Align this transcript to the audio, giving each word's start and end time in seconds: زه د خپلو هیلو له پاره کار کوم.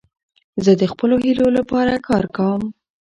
زه 0.63 0.71
د 0.81 0.83
خپلو 0.91 1.15
هیلو 1.25 1.47
له 1.55 1.61
پاره 1.71 1.95
کار 2.07 2.25
کوم. 2.35 2.61